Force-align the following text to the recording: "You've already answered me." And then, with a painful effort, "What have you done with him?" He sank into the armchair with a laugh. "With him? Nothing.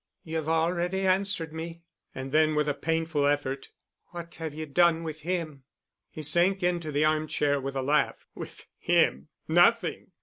"You've 0.23 0.49
already 0.49 1.05
answered 1.05 1.53
me." 1.53 1.83
And 2.15 2.31
then, 2.31 2.55
with 2.55 2.67
a 2.67 2.73
painful 2.73 3.27
effort, 3.27 3.69
"What 4.07 4.33
have 4.33 4.51
you 4.51 4.65
done 4.65 5.03
with 5.03 5.19
him?" 5.19 5.61
He 6.09 6.23
sank 6.23 6.63
into 6.63 6.91
the 6.91 7.05
armchair 7.05 7.61
with 7.61 7.75
a 7.75 7.83
laugh. 7.83 8.25
"With 8.33 8.65
him? 8.79 9.27
Nothing. 9.47 10.07